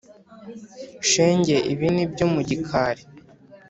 shenge 1.09 1.55
ibi 1.71 1.87
n’ibyo 1.95 2.25
mu 2.33 2.41
gikari 2.49 3.03